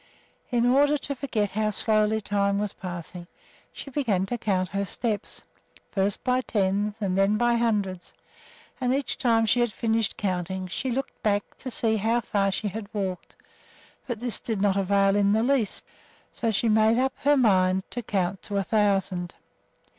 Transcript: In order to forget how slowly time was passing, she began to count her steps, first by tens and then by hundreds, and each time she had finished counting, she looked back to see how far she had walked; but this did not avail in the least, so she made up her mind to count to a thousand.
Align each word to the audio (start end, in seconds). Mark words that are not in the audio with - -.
In 0.49 0.65
order 0.65 0.97
to 0.97 1.13
forget 1.13 1.51
how 1.51 1.69
slowly 1.69 2.21
time 2.21 2.57
was 2.57 2.73
passing, 2.73 3.27
she 3.71 3.91
began 3.91 4.25
to 4.25 4.37
count 4.39 4.69
her 4.69 4.83
steps, 4.83 5.43
first 5.91 6.23
by 6.23 6.41
tens 6.41 6.95
and 6.99 7.15
then 7.15 7.37
by 7.37 7.53
hundreds, 7.55 8.15
and 8.81 8.95
each 8.95 9.19
time 9.19 9.45
she 9.45 9.59
had 9.59 9.71
finished 9.71 10.17
counting, 10.17 10.65
she 10.67 10.89
looked 10.89 11.21
back 11.21 11.55
to 11.59 11.69
see 11.69 11.97
how 11.97 12.21
far 12.21 12.51
she 12.51 12.69
had 12.69 12.91
walked; 12.95 13.35
but 14.07 14.19
this 14.19 14.39
did 14.39 14.59
not 14.59 14.75
avail 14.75 15.15
in 15.15 15.33
the 15.33 15.43
least, 15.43 15.85
so 16.31 16.49
she 16.49 16.67
made 16.67 16.97
up 16.97 17.13
her 17.17 17.37
mind 17.37 17.83
to 17.91 18.01
count 18.01 18.41
to 18.41 18.57
a 18.57 18.63
thousand. 18.63 19.35